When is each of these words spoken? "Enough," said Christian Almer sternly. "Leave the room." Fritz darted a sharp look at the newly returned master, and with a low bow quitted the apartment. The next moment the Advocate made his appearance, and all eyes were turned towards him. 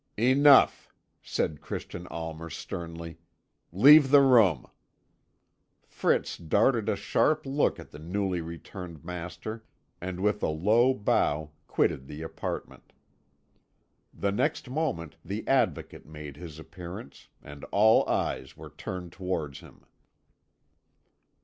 "Enough," 0.17 0.89
said 1.21 1.61
Christian 1.61 2.07
Almer 2.07 2.49
sternly. 2.49 3.19
"Leave 3.71 4.09
the 4.09 4.23
room." 4.23 4.65
Fritz 5.85 6.39
darted 6.39 6.89
a 6.89 6.95
sharp 6.95 7.45
look 7.45 7.79
at 7.79 7.91
the 7.91 7.99
newly 7.99 8.41
returned 8.41 9.05
master, 9.05 9.63
and 10.01 10.19
with 10.19 10.41
a 10.41 10.47
low 10.47 10.91
bow 10.95 11.51
quitted 11.67 12.07
the 12.07 12.23
apartment. 12.23 12.93
The 14.11 14.31
next 14.31 14.71
moment 14.71 15.17
the 15.23 15.47
Advocate 15.47 16.07
made 16.07 16.35
his 16.35 16.57
appearance, 16.57 17.27
and 17.39 17.63
all 17.65 18.03
eyes 18.09 18.57
were 18.57 18.71
turned 18.75 19.11
towards 19.11 19.59
him. 19.59 19.85